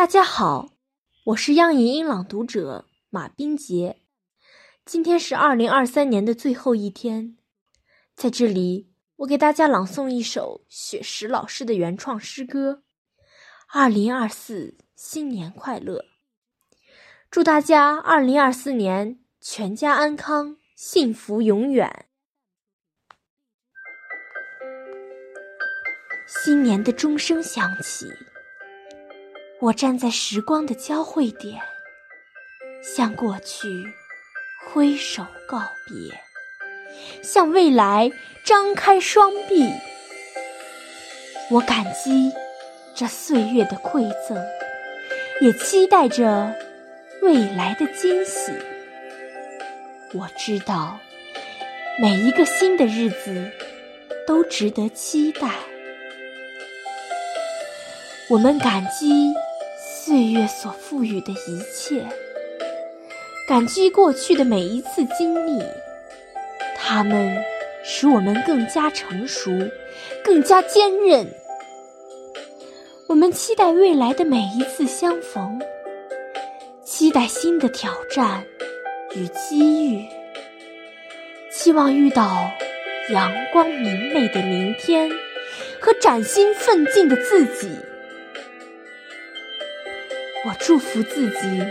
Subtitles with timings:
[0.00, 0.70] 大家好，
[1.26, 3.98] 我是央影音朗读者马冰洁。
[4.86, 7.36] 今天是二零二三年的最后一天，
[8.16, 12.82] 在这里，我给大家朗诵一首雪石老师的原创诗歌。
[13.68, 16.06] 二零二四新年快乐！
[17.30, 22.06] 祝大家二零二四年全家安康，幸福永远。
[26.26, 28.06] 新年的钟声响起。
[29.62, 31.60] 我站在时光的交汇点，
[32.82, 33.68] 向过去
[34.66, 36.18] 挥手告别，
[37.22, 38.10] 向未来
[38.42, 39.70] 张开双臂。
[41.50, 42.32] 我感激
[42.94, 44.42] 这岁月的馈赠，
[45.42, 46.54] 也期待着
[47.20, 48.52] 未来的惊喜。
[50.14, 50.98] 我知道，
[52.00, 53.50] 每一个新的日子
[54.26, 55.50] 都值得期待。
[58.30, 59.34] 我们感激。
[60.02, 62.02] 岁月所赋予的一切，
[63.46, 65.62] 感激过去的每一次经历，
[66.74, 67.36] 它们
[67.84, 69.50] 使我们更加成熟，
[70.24, 71.26] 更加坚韧。
[73.08, 75.60] 我们期待未来的每一次相逢，
[76.82, 78.42] 期待新的挑战
[79.14, 80.06] 与机遇，
[81.52, 82.50] 期望遇到
[83.12, 85.10] 阳光明媚的明天
[85.78, 87.68] 和崭新奋进的自己。
[90.50, 91.62] 我祝福自己，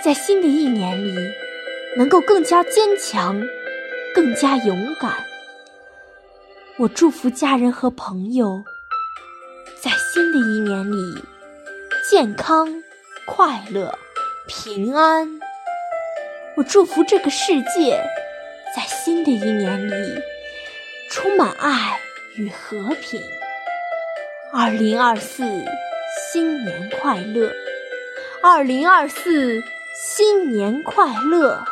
[0.00, 1.12] 在新的一年里
[1.96, 3.42] 能够更加坚强，
[4.14, 5.12] 更加勇敢。
[6.76, 8.62] 我祝福家人和朋友，
[9.82, 10.96] 在新的一年里
[12.08, 12.80] 健康、
[13.26, 13.92] 快乐、
[14.46, 15.40] 平安。
[16.56, 18.00] 我祝福这个世界，
[18.76, 20.22] 在新的一年里
[21.10, 21.98] 充满爱
[22.36, 23.20] 与和平。
[24.52, 25.42] 二零二四，
[26.30, 27.52] 新年快乐！
[28.42, 29.62] 二零二四，
[29.94, 31.64] 新年快乐！